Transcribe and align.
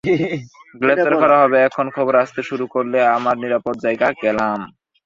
গ্রেপ্তার 0.81 1.13
করা 1.23 1.37
হবে, 1.41 1.57
এমন 1.61 1.87
খবর 1.95 2.13
আসতে 2.15 2.41
শুরু 2.49 2.65
করলে 2.67 2.99
আমরা 3.15 3.33
নিরাপদ 3.35 3.75
জায়গায় 3.85 4.15
গেলাম। 4.23 4.57